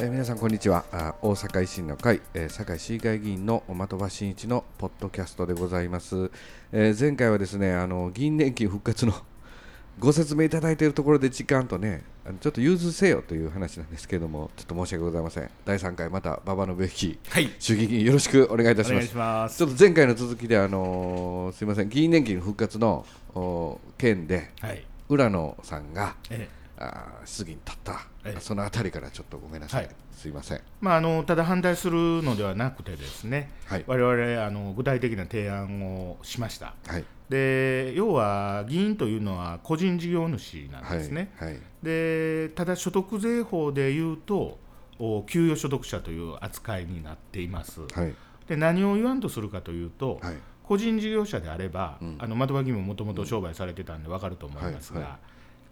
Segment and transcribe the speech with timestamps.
[0.00, 6.30] えー皆さんこんにちはあ大阪維新の会、えー、堺市議会議員の的場真一のポッドキャストでございます、
[6.70, 9.12] えー前回はですねあの議員年金復活の
[9.98, 12.04] ご説明いただいているところで時間とね
[12.40, 17.50] ちょっと融通せよという話なんですけれどもちょっと申し訳ございません第3回また馬場信之はい。
[17.58, 19.58] 衆議院よろしくお願いいたしますお願いします。
[19.58, 23.04] ちょっと前回の続きであのーすいません議員年金復活の
[23.34, 24.86] お件ではい。
[25.08, 28.40] 浦野さんがええあー質疑に立った、ええ。
[28.40, 29.94] そのあたりからちょっとごめんなさい、はい。
[30.12, 30.60] すいません。
[30.80, 33.84] まあ、あのただ反対するのではなくてですね、はい。
[33.86, 36.74] 我々あの具体的な提案をしました。
[36.86, 37.04] はい。
[37.28, 41.32] で要は議員というのは個人事業主なんはいですね。
[41.36, 41.58] はい。
[41.82, 44.58] でただ所得税法でいうと
[44.98, 47.80] お給与所得者という扱いになっています。
[47.92, 48.14] はい。
[48.48, 50.36] で何を言わんとするかというと、はい。
[50.62, 52.16] 個人事業者であれば、うん。
[52.18, 55.08] あの的場議員ももともと商売されてたんで分かると思いますが、はい。
[55.10, 55.18] は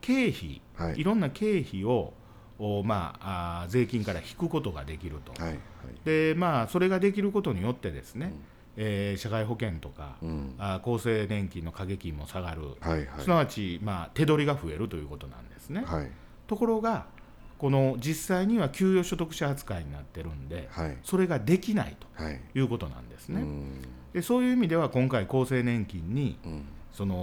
[0.07, 1.01] 経費、はい。
[1.01, 2.13] い、ろんな経費を
[2.59, 5.59] お、まあ、あー税金から引くことができると、はいはい。
[6.05, 8.33] でまあ、それができることによってですね、
[8.77, 10.55] えー社会保険とか、うん。
[10.59, 13.09] あー厚生年金の掛け金も下がる、はいはい。
[13.19, 15.83] すなわち、まあ、手取りが増えるということなんですね。
[15.85, 16.11] はい。
[16.47, 17.07] ところが
[17.59, 20.97] この実際には給与所得者扱いになってるんではい。
[21.03, 22.41] それができないはい。
[22.53, 23.41] ということなんですね。
[23.41, 23.83] うん。
[24.13, 26.65] でそういう意味では今回厚生年金にうん
[26.97, 27.15] その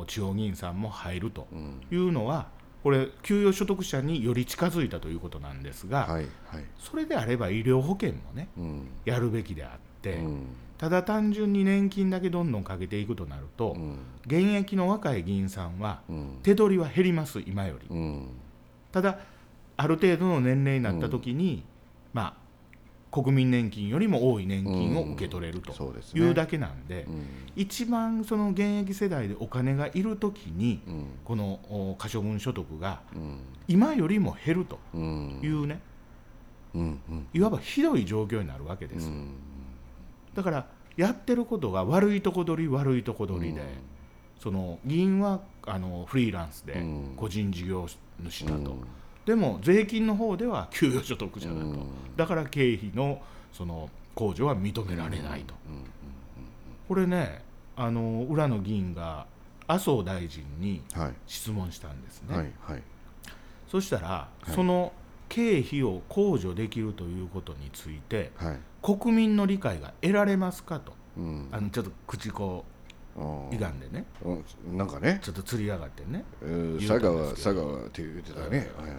[0.00, 1.80] お地方議員さんも入るとうん。
[1.92, 2.48] いうのは
[2.82, 6.64] これ給与所得者により近づいたということなんですが、はいはい。
[6.78, 8.88] それであれば医療保険もねうん。
[9.04, 10.46] やるべきであって、うん。
[10.76, 13.98] ただ単純に年金だけどんどんかけていくとなると、うん。
[14.26, 16.38] 現役の若い議員さんはうん。
[16.42, 17.86] 手取りは減ります今より。
[17.88, 18.28] うん。
[18.90, 19.18] ただ
[19.76, 21.62] ある程度の年齢になった時に、
[22.12, 22.45] まあ
[23.16, 25.72] 国民年金よりも多い年金を受け取れると
[26.14, 27.26] いうだけなんで、うん。
[27.56, 31.06] 一番その現役世代でお金がいる時にうん。
[31.24, 33.38] このお可処分所得がうん。
[33.68, 35.40] 今よりも減るとうん。
[35.42, 35.80] いうね、
[37.32, 39.30] いわばひどい状況になるわけです、うん。
[40.34, 40.66] だから
[40.98, 43.62] やってることが悪いとこ取り悪いとこ取りで、
[44.38, 47.14] その議員はあのフリーランスでうん。
[47.16, 47.88] 個人事業
[48.22, 48.84] 主だと、うん
[49.26, 51.86] でも税金の方では給与所得者だと、うん。
[52.16, 53.20] だから経費の
[53.52, 55.84] その控除は認められないと、うん
[56.88, 57.42] これね
[57.74, 59.26] あの浦野議員が
[59.66, 61.12] 麻生大臣にはい。
[61.26, 62.82] 質問したんですね、はいはい。
[63.68, 64.50] そしたら、い。
[64.52, 64.92] その
[65.28, 68.58] 経費を控除できるということについてはい。
[68.82, 70.92] 国民の理解が得られますかと。
[71.18, 71.48] うん。
[71.50, 72.75] あのちょっと口こう
[73.24, 73.48] ん。
[73.48, 74.04] う歪んでね。
[74.24, 74.34] う
[74.74, 74.76] ん。
[74.76, 75.20] なんかね。
[75.22, 76.24] ちょっと釣り上がってね。
[76.78, 78.70] 佐川佐川って言ってたね。
[78.78, 78.96] はいはい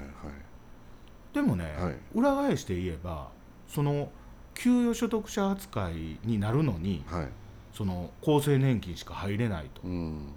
[1.34, 1.96] でもね、はい。
[2.16, 3.30] 裏返して言えば
[3.68, 4.10] その
[4.56, 7.28] 給与所得者扱いになるのにはい。
[7.74, 9.82] その厚生年金しか入れないと。
[9.84, 10.32] うん。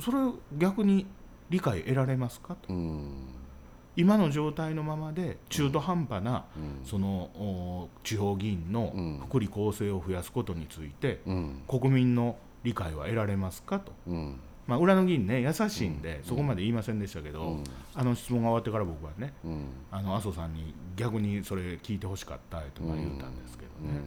[0.00, 0.16] それ
[0.56, 1.06] 逆に
[1.50, 2.54] 理解得られますか？
[2.54, 2.72] と。
[2.72, 3.10] うん。
[3.94, 6.86] 今の状態のままで中途半端な、うん。
[6.86, 9.18] そのお地方議員のうん。
[9.28, 11.62] 福利厚生を増やすことについて、うん。
[11.68, 14.40] 国民の理解は得られますかと、うん。
[14.66, 17.64] まあ、裏の議員ね優しいんで、そこまで言いませんでしたけど、うん。
[17.94, 19.64] あの質問が終わってから僕はねうん。
[19.90, 24.00] あの麻生さんに逆にそれ聞いてほしかったとか言ったんですけどね、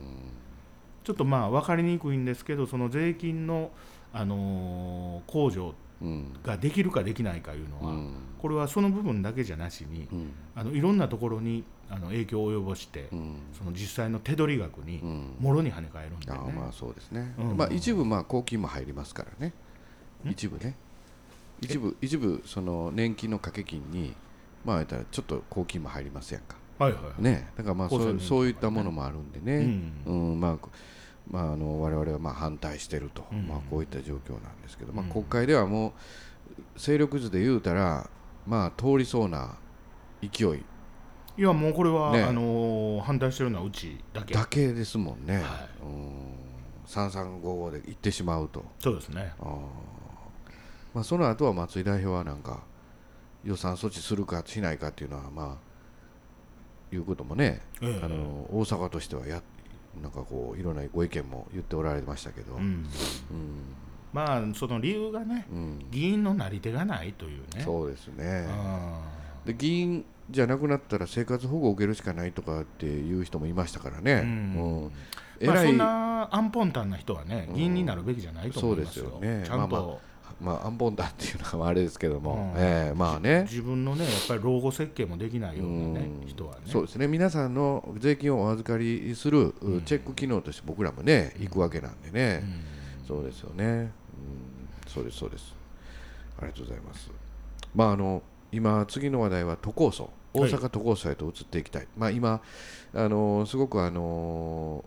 [1.04, 3.72] ちょっとまあ分かりにくいんですけどその税金の、
[4.12, 6.34] あのー控除うん。
[6.44, 10.32] ができるかできないかいうのは、うんこれはその部分だけじゃなしに、うん。
[10.56, 13.36] あのいろんなところにあの影響を及ぼして、うん。
[13.58, 15.36] その実際の手取り額にうん。
[15.40, 17.58] もろに跳ね返るんでね、ああまあそうですね、うん。
[17.58, 19.54] まあ一部まあ公金も入りますからね。
[20.26, 20.76] 一部ね。
[21.62, 24.14] 一部一部その年金の掛け金に
[24.64, 26.56] まあ言ったらちょっと公金も入りますやんか？
[26.78, 27.22] はいはいはい。
[27.22, 27.50] ね。
[27.58, 30.40] だからまあそうそういったものもあるんでね、ううん。
[30.40, 30.68] まあ
[31.30, 33.48] まあ、あの我々はまあ反対してると、うん。
[33.48, 35.12] まあ、こういった状況なんですけど、まあ、うん。
[35.12, 35.90] 国会ではも
[36.76, 38.10] う勢力図で言うたら、
[38.50, 39.56] まあ、通りそうな
[40.24, 40.64] 勢い。
[41.38, 42.24] いやもうこれは、ね。
[42.24, 44.34] あのー反対してるのはうちだけ。
[44.34, 45.46] だけですもんね、はい。
[45.84, 46.34] うん。
[46.88, 48.66] 3355で行ってしまうと。
[48.80, 49.34] そうですね。
[49.40, 49.48] あー。
[50.96, 52.64] まあ、その後は松井代表はなんか
[53.44, 55.60] 予算措置するかしないかっていうのはま
[56.92, 58.02] あいうこともね、ええ。
[58.04, 59.44] あの大阪としてはや
[60.02, 62.62] なんかこういろんなご意見も言っておられましたけど、うん。
[62.62, 62.86] うん
[64.14, 65.86] まあその理由がねうん。
[65.92, 67.64] 議員のなり手がないというね。
[67.64, 68.48] そうですね。
[68.50, 69.02] あ
[69.46, 74.20] で議員じゃなくなったら生活保護を受けるしかないとかっていう人もいましたからね、うん。
[74.20, 74.26] う
[74.86, 74.92] ん。
[75.40, 79.44] ーまあ、そんなアンポンタンな人はね議員になるべきじゃないと思いますよ,、そうですよね。
[79.46, 79.98] ちゃんと、まあま
[80.42, 82.62] まあアンポンタンっていうのはあれですけども、うん。
[82.62, 83.44] ええまあね。
[83.44, 86.28] 自分のねやっぱり老後設計もできないようなねうん。
[86.28, 86.62] 人はね。
[86.66, 87.08] そうですね。
[87.08, 89.82] 皆さんの税金をお預かりするうん。
[89.82, 93.06] チェック機能として僕らもね行くわけなんでね、うん。
[93.08, 93.92] そうですよね、うん、
[94.88, 95.56] そうですそうです。
[96.38, 97.12] ありがとうございます。
[97.76, 100.10] まああの今次の話題は都構想。
[100.34, 100.52] 大はい。
[100.52, 102.42] 阪都構想へと移っていきたい、まあ今
[102.94, 104.84] あのすごくあの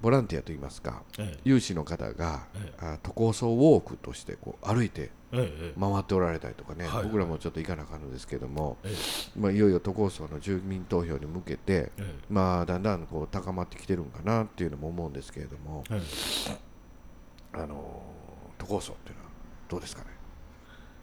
[0.00, 8.94] ボランティアといいますかえ有志の方が、えあ都構想ウォークとしてこう歩いてえええ回っておられたりとかね、はい僕らもちょっと行かなあかんのですけども、え
[9.38, 16.00] まあ、いよいよ都構想の住民投票に向けて、えまあ、だんだんこう高まってきてるんかなっていうのも思うんですけれども、え
[17.62, 18.02] あの
[18.58, 19.30] 都構想っていうのは
[19.68, 20.08] どうですかね？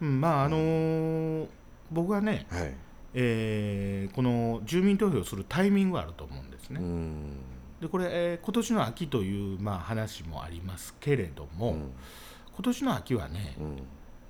[0.02, 1.46] うんまああのー
[1.90, 2.74] 僕はね、はい、
[3.14, 6.80] えーこの住民投票をするタイミングがあると思うんですね。
[6.80, 7.36] うん。
[7.80, 11.78] でこれ、えー今年の秋という、まあ、話もありますけれども、うん。
[12.54, 13.76] 今年の秋はね、うん。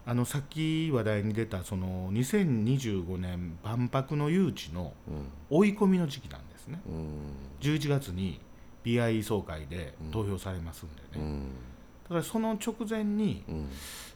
[0.05, 5.29] あのさっき話題に出たその2025年万博の誘致のうん。
[5.51, 6.81] 追い込みの時期なんですね。
[6.87, 7.07] うん。
[7.61, 8.41] 11月に
[8.85, 11.41] BI 総会で投票されますんでね、うん。
[11.41, 11.47] だ
[12.13, 13.69] からその直前に、うん。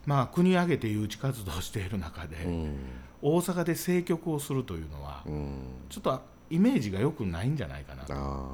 [0.07, 2.77] まあ、国挙げて誘致活動をしている中で、うん。
[3.23, 5.59] 大阪で政局をするというのは、うん。
[5.89, 8.49] ちょっとイメージが良くないんじゃないかなとあ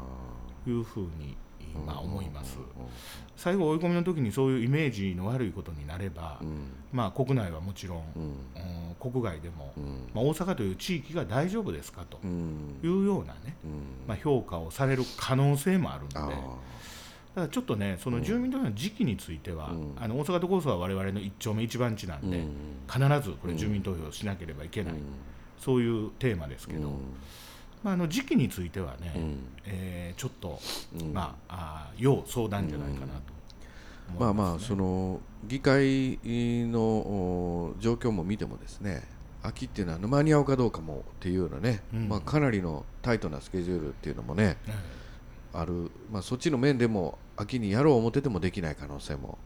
[0.66, 1.36] いうふうに、
[1.86, 2.56] まあ、ー思います。
[2.58, 2.62] う
[3.36, 6.72] 最後追い込みの時にそういうイメージの悪いことになれば、ん。
[6.90, 8.02] まあ、国内はもちろん、
[8.98, 10.08] 国外でも、うん。
[10.14, 12.78] まあ、大阪という地域が大丈夫ですかとうん。
[12.82, 13.70] いうようなね、うん。
[14.06, 16.34] まあ、評価をされる可能性もあるので。
[17.34, 19.94] あーだちょっとね、その住民投票の時期については、うん。
[19.96, 22.50] あの大阪都構想は我々の一丁目一番地なんで、うん。
[22.88, 22.98] 必
[23.28, 25.00] ずこれ、住民投票しなければいけない、うん。
[25.58, 26.92] そういうテーマですけど、
[27.82, 29.36] まあ、あの時期についてはね、うん。
[29.66, 30.60] えーちょっと、
[31.00, 31.12] うん。
[31.12, 33.22] まあ、あー要相談じゃないかなと思い
[34.20, 39.08] まあまあその議会のお状況も見てもですね
[39.42, 42.08] 秋っていうのは間に合うかどうかもっていうようなね、うん。
[42.08, 44.72] まあ、かなりのタイトなスケジュールっていうのもねえ
[45.52, 49.38] ある、まあ、そっちの面でも秋にやろう思っててもできない可能性も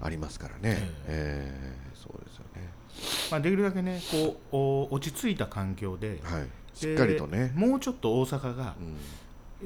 [0.00, 1.74] ありますからね、ええ。
[1.94, 2.68] ーそうですよね、
[3.30, 8.96] まあ、できるだけねこうお落ち着いた環境で、はい、しでっかりとね、もうちょっと大阪がう、ん。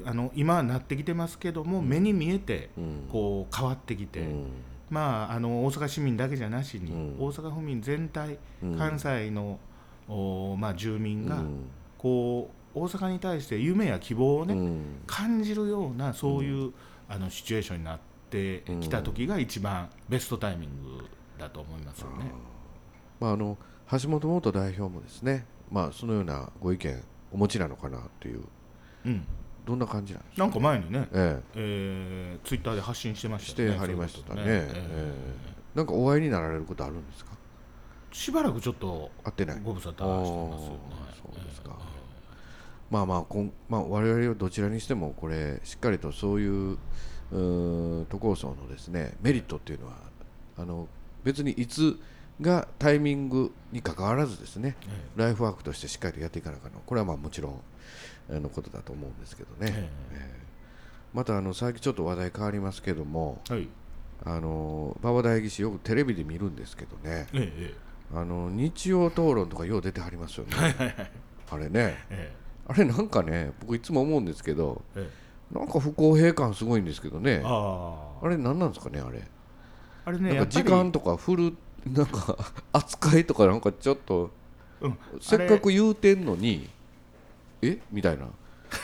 [0.03, 3.07] あの今はなってきてますけども、目に見えてうん。
[3.09, 4.47] こう変わってきて、うん。
[4.89, 7.25] まあ、あの大阪市民だけじゃなしに、うん。
[7.27, 8.77] 大阪府民全体、うん。
[8.77, 9.57] 関西の、
[10.09, 11.69] おまあ、住民が、うん。
[11.97, 14.81] こう大阪に対して夢や希望をね、うん。
[15.07, 16.73] 感じるようなそういう、
[17.09, 17.99] あのシチュエーションになっ
[18.29, 21.05] てきた時が一番ベストタイミング
[21.39, 22.31] だと思いますよね。
[23.19, 23.57] まあ、あの
[23.91, 28.41] 橋本元代表もですね、まあ、そのようなご意見お持ちなのかなという。
[29.05, 29.25] うん、
[29.65, 30.43] どんな感じなんですか？
[30.43, 32.39] なんか前にね、ええ。
[32.43, 33.75] ーツイッターで発信してまえ、ししたよね。
[33.75, 34.41] てはりましたね。
[34.43, 34.91] そういうことええ。
[34.95, 35.13] え
[35.75, 37.31] なんかお会いになられることあるんですか？
[37.31, 39.61] ーしばらくちょっと会ってない。
[39.63, 40.79] ご無沙汰してますよね。
[41.21, 41.77] そうですか
[42.89, 46.77] まあまあこん、まあ、我々はどちらにしてもこれしっかりとそういう
[47.31, 49.93] 都構想のですねメリットっていうのは
[50.57, 50.87] あの
[51.23, 51.99] 別にいつ
[52.41, 57.61] がタイミングに関わらずですねえライフワークとしてしっかりとやっていかなあかんのこれはまあもちろん
[58.29, 60.17] あのことだと思うんですけどね、ええ。
[60.17, 60.45] え
[61.13, 63.67] またあの最近ちょっと話題変わりますけどもえはい。
[64.25, 67.27] あの馬場代議士よくテレビで見るんですけどね。
[67.33, 67.73] ええ
[68.13, 70.53] あの日曜討論とかよう出てはりますよね。
[71.49, 71.97] あれね。
[72.09, 75.25] ええあれなんかね僕いつも思うんですけどええ。
[75.57, 77.43] なんか不公平感すごいんですけどね。
[77.45, 79.21] あれ何なんですかねあれ。
[80.05, 81.53] あれねなんか時間とか振る
[81.85, 82.35] なんか
[82.73, 84.31] 扱いとかなんかちょっと
[84.81, 84.97] うん。
[85.21, 86.67] せっかく言うてんのに
[87.61, 87.79] え？
[87.91, 88.25] みたいな。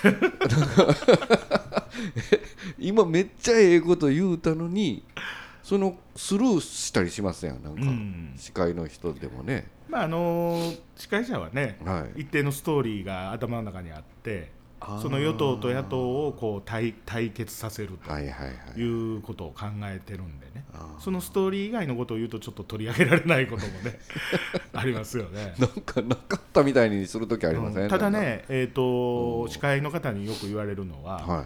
[2.79, 5.03] 今めっちゃええこと言うたのに
[5.63, 7.63] そのスルーしたりしますやん？
[7.63, 8.33] なんか、うん。
[8.37, 12.21] 司会の人でもねまああのー司会者はねはい。
[12.21, 14.51] 一定のストーリーが頭の中にあって
[15.01, 20.65] その与党と野党をこう対対決させるということを考えてるんでね。
[20.99, 23.99] そのストーリー以外のことを言うとちょっと取り上げられないこともね
[24.73, 25.53] ありますよね。
[25.59, 27.89] なんかなかったみたいにするときありません、うん。
[27.89, 31.45] ただね、えー、とうん司会の方によく言われるのは、はい。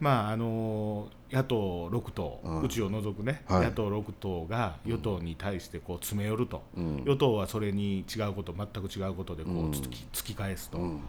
[0.00, 3.64] まああの野党6党、うちを除くね、はい。
[3.64, 7.02] 野党6党が与党に対してこう詰め寄ると、うん。
[7.04, 11.00] 与党はそれに違うこと全く違うことでこう突き,、突き返すと、うん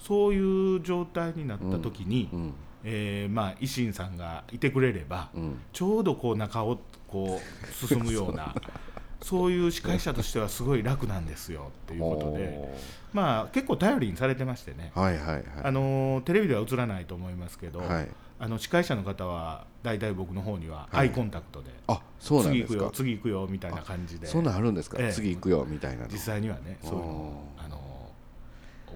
[0.00, 5.58] そういう状態になった時に、うんえーまあ、維新さんがいてくれれば、うん。
[5.72, 8.54] ちょうどこう中をこう進むような
[9.22, 12.74] そういう司会者としてはすごい楽なんですよっていうことで、
[13.14, 15.44] まあ、結構頼りにされてましてね、はいはいはい。
[15.62, 21.08] あのテレビでは映らないと思いますけど、はいあの司会者の方は大体僕の方にははい。
[21.08, 24.26] アイコンタクトで、あそうなん次行くですかよ次行くよみたいな感じで。
[24.26, 25.12] そんなんあるんですか、ええ。
[25.12, 26.08] 次行くよみたいなの。
[26.08, 28.12] 実際にはねそういうのあの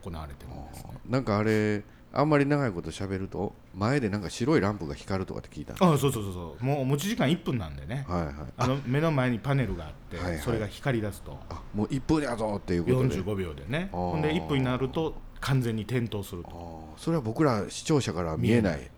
[0.02, 0.90] 行われてるんですね。
[1.08, 6.64] なんかあれあんまり長いこと喋ると前でなんか白いランプが光るとかって聞いたあそうそうそうそう。
[6.64, 8.06] もう持ち時間1分なんでね。
[8.08, 8.34] はいはい。
[8.56, 10.40] あの目の前にパネルがあって、はいはい。
[10.40, 11.38] それが光り出すと。
[11.50, 13.16] あもう1分やぞっていうことで。
[13.16, 13.90] 45秒でね。
[13.92, 18.90] ほんで1分になると完全に点灯するあとーそれは僕ら視聴者からは見えない。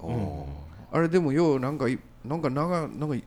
[0.93, 3.23] あれでもようなんかいなんか長なん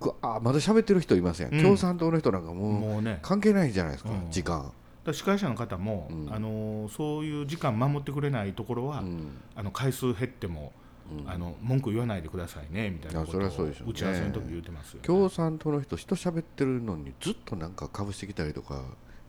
[0.00, 1.62] かあまだ喋ってる人いますやん、うん。
[1.62, 4.30] 共産党の人なんかもう関係ないじゃないですか、うん。
[4.30, 4.72] 時間、
[5.12, 6.32] 司会者の方も、うん。
[6.32, 9.30] あのーそういう時間守ってくれないところは、うん。
[9.56, 10.72] あの回数減っても、
[11.10, 11.30] うん。
[11.30, 13.50] あの文句言わないでくださいねみたいなことを打
[13.92, 18.82] ち合わせの時言ってますよ、ね、共産党の人人喋ってるのにずっとなんかかぶしてきたりとか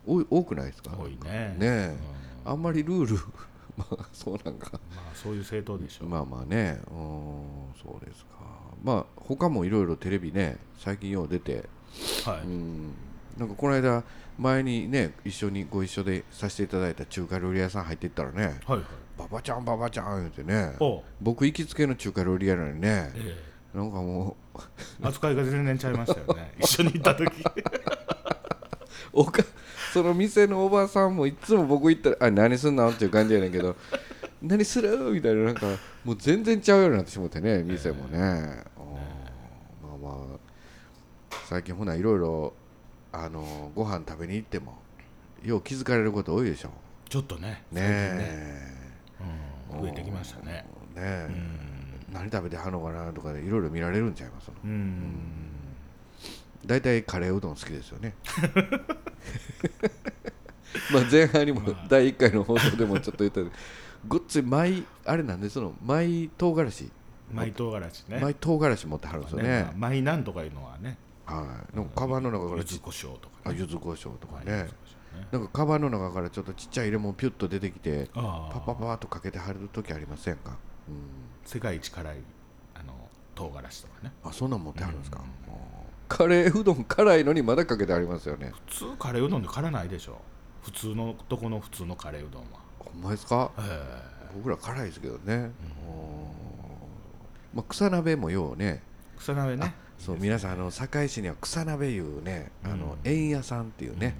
[0.06, 0.96] 多い多くないですか？
[0.96, 1.56] 多いね。
[1.58, 1.96] ねえ。
[2.44, 2.52] うん。
[2.52, 3.16] あんまりルール
[3.76, 4.70] まあそうなんか。
[4.72, 4.78] ま
[5.12, 6.06] あ、そういう政党でしょ。
[6.06, 6.80] う、まあまあね。
[6.90, 6.96] うん
[7.82, 8.30] そうですか。
[8.82, 11.68] まあ他もいろいろテレビね最近よう出て。
[12.24, 12.40] はい。
[12.46, 12.94] うん。
[13.36, 14.02] なんかこの間
[14.38, 18.86] 前にね一緒にご一緒でさせていただいた中華料理屋さん入っていったらねはいはい
[19.18, 23.12] 「ババちゃんババちゃん」言うてねお僕行きつけの中華料理屋なのにね。
[23.14, 24.58] えなんかもう
[25.02, 26.54] え扱いが全然ちゃいましたよね。
[26.60, 27.30] 一緒に行った時。
[29.12, 29.42] おか
[29.96, 33.74] その店のおばさんもいつも僕行ったら「あ何すんの?」っていう感じやねんけど
[34.42, 35.66] 「何する?」みたいななんか
[36.04, 40.38] もう全然ちゃうようになってしまってね店もね、うんまあまあ。
[41.48, 42.52] 最近ほないろいろ
[43.10, 44.76] あのご飯食べに行っても
[45.42, 46.70] よう気づかれること多いでしょ。
[47.08, 48.72] ちょっとねねえ。
[49.72, 50.66] うん、増えてきましたね。
[50.94, 51.26] ねえ。
[51.30, 52.12] うん。
[52.12, 55.55] 何食べてはんのかなとかでいろいろ見られるんちゃいますうん
[56.66, 58.14] 大体カレーうどん好きですよね。
[60.92, 63.50] まあ前半にも第1回の放送でもちょっと言ったけど
[64.06, 66.90] ごっつい舞あれなんでその舞唐辛子。
[67.32, 68.20] 舞唐辛子ね。
[68.20, 69.62] 舞唐辛子持ってはるんですよね。
[69.62, 70.98] まあ舞なんとかいうのはね。
[71.24, 71.76] はい。
[71.76, 73.52] なんかカバンの中からち柚子胡椒とか胡
[73.90, 74.68] 椒とかはいね。
[75.32, 80.58] なんかカバンの中からちょっとちっちゃい入れ物ピュッと出てきてパッパッパーっとかけてはる時ありませんか、
[80.88, 80.96] うん、
[81.44, 82.18] 世界一辛い
[82.74, 82.92] あの
[83.34, 84.12] 唐辛子とかね。
[84.22, 85.22] あそんなん持ってはるんですか、
[86.08, 88.52] カレーうどん辛いのにまだかけてありますよね。
[88.68, 90.20] 普通カレーうどんで辛ないでしょ。
[90.62, 92.60] 普通のとこの普通のカレーうどんは。
[92.78, 93.50] ほんまですか？
[93.58, 95.50] え僕ら辛いですけどね、
[97.54, 98.82] まあ、草鍋もようね。
[99.14, 99.74] え草鍋ね。
[99.98, 104.16] そう皆さんあの堺市には草鍋いうねあのうん円屋さんっていうね、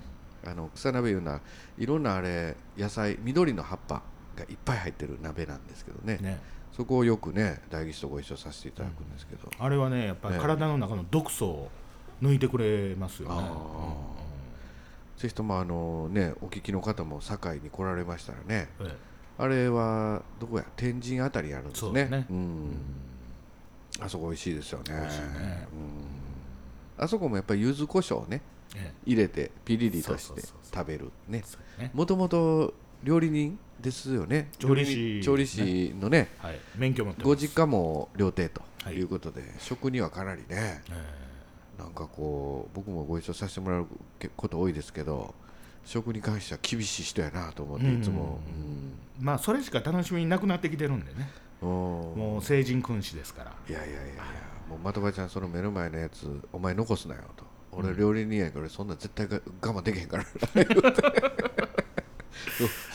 [0.47, 1.41] あの草鍋いうのは
[1.79, 4.03] いろんなあれ野菜緑の葉っぱ
[4.37, 6.19] がいっぱい入ってる鍋なんですけどね。
[6.19, 6.41] ね
[6.77, 11.71] そこをよくね大吉とご一緒させていただくんですけど、あれはねやっぱりええ体の中の毒素を
[12.23, 13.49] 抜いてくれますよね。
[15.17, 18.69] ぜひともあのねお聞きの方も堺に来られましたらね。
[18.79, 18.97] うんうんえ。
[19.39, 20.65] あれはどこや？
[20.77, 21.81] 天神あたりにあるんですね。
[21.83, 22.27] そうですね。
[22.31, 22.71] うん。
[24.01, 24.95] あそこ美味しいですよね。
[24.95, 25.69] ね。
[26.99, 27.05] うん。
[27.05, 28.43] あそこもやっぱり柚子胡椒ね
[28.75, 30.43] え入れてピリリとして
[30.75, 31.43] 食べるね。
[31.95, 32.75] もともと
[33.07, 34.49] 料理人ですよね。
[34.59, 35.21] 調理師。
[35.23, 36.59] 調理師のねはい。
[36.77, 40.83] 免許持ってご実家も料亭とはいいうことで、食にはかなりねえ
[41.79, 43.87] なんかこう僕もご一緒させてもらう
[44.37, 45.35] こと多いですけど
[45.85, 51.31] 食に関しては厳しい人やなと思っていつも、えまあそれしか楽しみなくなってきてるんでね。
[51.63, 53.53] うんうんもう成人君子ですから。
[53.69, 54.23] いやいやいやいや
[54.69, 57.45] もう的場ちゃんその目の前のやつお前残すなよと。
[57.73, 60.25] 俺料理人やからそんなん絶対が我慢できへんから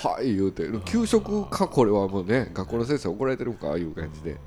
[0.03, 1.67] はい言うて給食か？
[1.67, 3.77] これはもうね学校の先生怒られてるか？
[3.77, 4.37] いう感じで、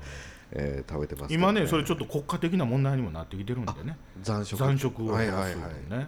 [0.51, 3.97] えー食べてますけど今ねそれちょっと国家的な問題にもなってきてるんでね。
[4.21, 4.57] 残食。
[4.57, 5.07] 残食を。
[5.13, 6.07] はいはいはい。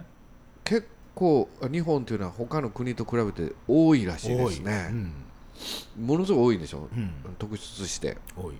[0.64, 4.88] 結構日本というのは他の国と比べて多いらしいですね。
[4.90, 5.12] うん。
[6.06, 7.10] ものすごい多いんでしょ、うん。
[7.38, 8.16] 特出して。
[8.36, 8.54] 多い。
[8.54, 8.58] うん。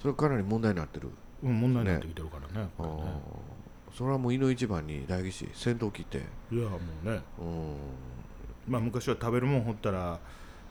[0.00, 1.08] それかなり問題になってる。
[1.42, 2.70] うん問題になってきてるからねね。
[2.78, 2.86] ー。
[3.96, 6.18] それはもう井の一番に大吉先頭切って。
[6.52, 7.20] いやもうね。
[7.38, 7.74] うん
[8.70, 10.18] まあ昔は食べるもん掘ったら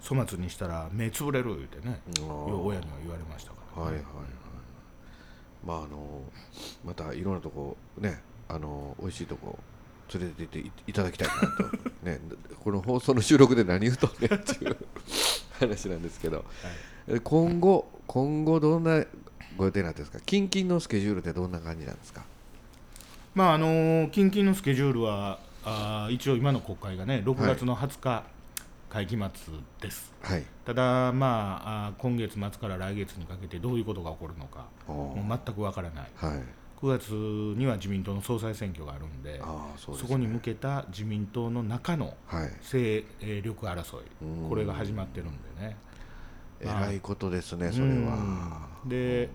[0.02, 3.84] 粗末にしたら目つぶれる言うてね親には言われましたから。
[3.84, 4.06] ねはいはいはい。
[5.66, 6.22] まああの
[6.86, 9.60] またいろんなとこねあの美味しいとこ
[10.14, 11.48] 連れて行っていいただきたいなと。
[12.04, 12.20] ね
[12.64, 14.78] この放送の収録で何言うとんねんっていう
[15.60, 16.46] 話なんですけど、
[17.08, 19.04] え今後今後どんな
[19.58, 20.20] ご予定なんですか？
[20.22, 22.24] 近々のスケジュールってどんな感じなんですか？
[23.36, 28.24] まああの近々のスケジュールはあー一応今の国会がね6月の20日
[28.90, 29.30] 会期末
[29.82, 30.44] です、はい。
[30.66, 36.08] ただまあ今月末から来月にかけてどういうことが起こるのかおもう全くわからない。
[36.16, 36.44] はい。
[36.82, 37.10] 9月
[37.60, 39.42] には自民党の総裁選挙があるんで
[39.78, 42.52] そね、こに向けた自民党の中のはい。
[42.62, 43.04] 勢
[43.44, 44.50] 力争いうん。
[44.50, 45.76] これが始まってるんでね。
[46.62, 47.90] えらいことですねそれは。
[47.90, 49.30] うんで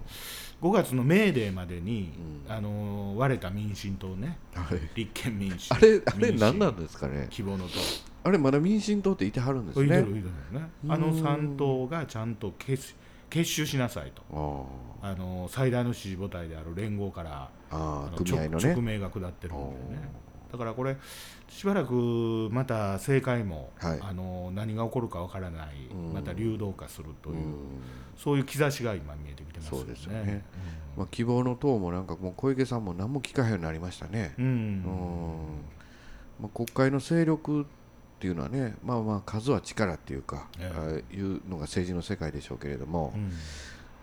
[0.62, 2.12] 5月のメーデーまでに、
[2.46, 2.52] うん。
[2.52, 4.38] あの割れた民進党ね。
[4.54, 7.26] はい立憲民主あれあれ何なんですかね？
[7.30, 7.72] 希望の党。
[8.26, 9.86] あれまだ民進党っていてはるんですね。
[9.86, 10.24] いてるいてる
[10.58, 10.68] ね。
[10.88, 12.94] あの3党がちゃんと結
[13.28, 14.68] 結集しなさいと。
[15.02, 18.72] ああの最大の支持母体である連合からああの組合のね。
[18.72, 19.64] 直命が下ってるんで
[19.96, 20.08] ね
[20.54, 20.96] だからこれ
[21.48, 23.98] しばらくまた政界も、はい。
[24.00, 26.12] あの何が起こるかわからない、うん。
[26.12, 27.54] また流動化するという、うん。
[28.16, 29.84] そういう兆しが今見えてきてますよね。
[29.84, 30.44] そうですよね。
[30.96, 34.34] まあ、希望の党もなんかもう小池さんも何も聞かへんようになりましたね。
[34.38, 34.52] うん、うん。
[34.52, 34.82] うん。
[36.42, 37.64] まあ、国会の勢力っ
[38.20, 40.78] ていうのはねまあまあ数は力っていうか、ええ。
[40.78, 43.32] ああいうのが政治の世界でしょうけれども、うん。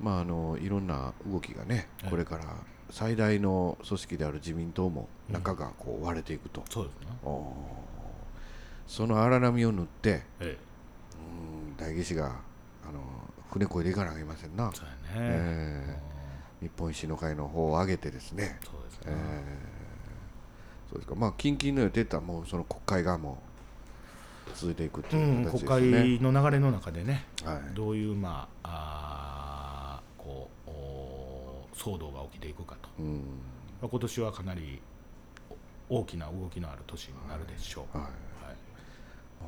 [0.01, 2.09] まあ、あのいろんな動きがねええ。
[2.09, 2.43] これから
[2.91, 7.07] 最大の組織である自民党も中がこう割れていくと、そうですね。
[8.87, 10.57] その荒波を縫ってえ
[11.15, 12.35] うん代議士が
[12.87, 12.99] あの
[13.51, 14.69] 船こいでいかなきゃいけませんな。
[14.73, 14.97] え、、そうやね。
[15.15, 15.97] え
[16.61, 16.65] え。
[16.65, 19.15] 日本維新の会の方を挙げてですね、うんそうですえね。
[19.17, 19.43] え
[20.89, 21.15] そうですか。
[21.15, 23.41] まあ近々の予定ってもうその国会がも
[24.47, 27.73] う続いていくってうん、いう形国ですね、会の流れの中でね、はい。
[27.73, 30.73] どういう、まあ、あーこうお
[31.73, 33.15] 騒動が起きていくかと、うん。
[33.81, 34.81] まあ今年はかなり
[35.89, 37.97] お大きな動きのある年になるでしょう。
[37.97, 38.07] はい。
[38.07, 38.13] はい。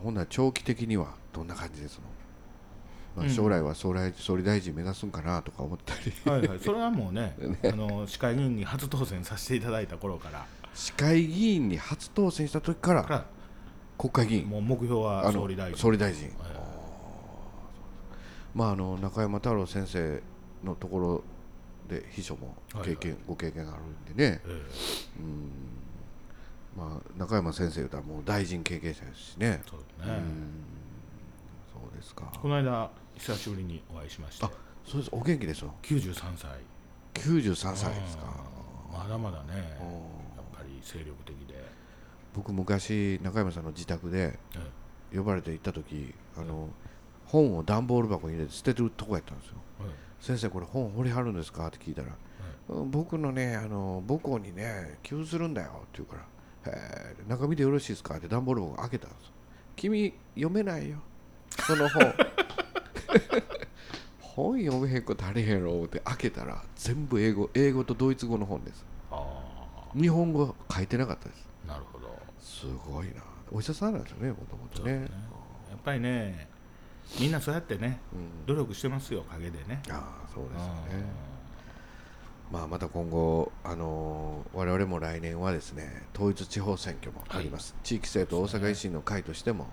[0.03, 2.01] ほんなら長期的にはどんな感じですの、
[3.15, 3.32] まあ、うん。
[3.32, 6.13] 将来は総理総理大臣目指すんかなとか思ったり。
[6.30, 13.25] はいはい、それはもうね、 あの市会議員に初当選させていただいた頃から、市会議員に初当選した時からか
[13.98, 14.44] 国会議員。
[14.44, 15.77] らもう目標は総理大臣。
[15.77, 16.34] 総理大臣、はい。
[18.53, 20.22] まああの中山太郎先生
[20.63, 21.24] のところ
[21.88, 23.22] で秘書も経験、はい。
[23.28, 24.62] ご経験があるんでね、え
[26.75, 29.62] まあ、中山先生言うたらもう大臣経験者ですしね。
[29.63, 30.24] えそうですね、
[31.72, 32.32] そうですか。
[32.42, 34.46] この間、久しぶりにお会いしまして。
[34.46, 34.52] あ、
[34.86, 35.10] そうです。
[35.13, 35.74] お元気ですよ。
[35.84, 36.50] 93歳。
[37.13, 38.24] 93歳ですか。
[38.90, 38.98] うん。
[38.98, 39.88] まだまだね、うん
[40.36, 41.63] やっぱり精力的で。
[42.34, 44.40] 僕昔中山さんの自宅で
[45.12, 46.70] え呼ばれて行った時あの
[47.25, 49.56] 本を段ボール箱に入れて捨ててるとこやったんですよ。
[49.82, 49.84] え
[50.25, 51.68] 先生これ本掘りはるんですか？
[51.68, 52.07] って聞いたら、
[52.70, 52.92] うん。
[52.92, 56.16] 僕のねあの母校にね寄付するんだよって言うか
[56.72, 56.77] ら
[57.27, 58.16] 中見てよろしいですか？
[58.16, 59.31] って段ボール箱開けたんですよ。
[59.75, 60.98] 君読めないよ。
[61.68, 62.14] その本。
[64.22, 68.86] 本読めへんことあれへんろって開けたら全部英語英語とドイツ語の本です。
[69.12, 69.22] あ
[69.94, 71.46] 日本語書いてなかったです。
[71.66, 72.18] あなるほど。
[72.40, 73.16] すごいな。
[73.51, 75.07] お医者さんなんですよねもともとねね。
[75.70, 76.48] やっぱりね
[77.20, 78.46] みんなそうやってねうん。
[78.46, 79.81] 努力してますよ陰でね。
[79.89, 81.05] ああそうですよね。
[82.51, 89.68] まあ、また今後、あのー我々も来年はですね統一地方選挙もあります、地域政党大阪維新の会としても、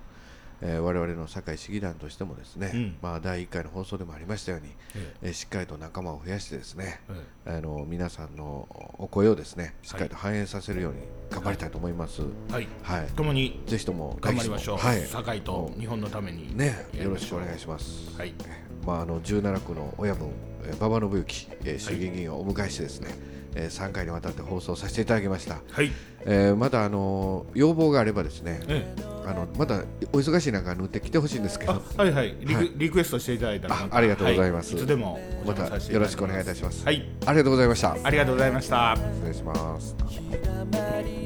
[0.63, 2.97] えー我々の堺市議団としてもですね、うん。
[3.03, 5.29] まあ、第1回の放送でもありましたように、ええ。
[5.31, 7.15] ーしっかりと仲間を増やしてですね、え
[7.47, 7.57] え。
[7.57, 8.69] あの皆さんの
[8.99, 12.23] お声をですねしっかりと反映させるように頑張りたいと思います。
[12.51, 12.69] えはい。
[12.83, 18.17] はい、共にぜひとも頑張りましょう、はい、堺と日本のためにね、よろしくお願いします。
[18.19, 18.35] はい。
[18.87, 20.29] まあ、あの17区の親分、
[20.65, 23.09] えー馬場信之、えー衆議院議員をお迎えしてですね、
[23.55, 25.59] えー3回にわたって放送させていただきました。
[25.71, 25.91] はい。
[26.27, 32.37] えーまだあの要望があればですね、ええあのまだお忙しい中縫ってきてほしいんですけあど、はいはい。
[32.41, 32.73] リク,、はい。
[32.77, 34.75] リクエストしていただいたらあありがとうございます。
[34.75, 36.85] はい、いつでもおまたよろしくお願いいたします。
[36.85, 37.09] はい。
[37.27, 37.97] ありがとうございました。
[38.03, 38.97] ありがとうございました。
[38.97, 41.20] 失礼します。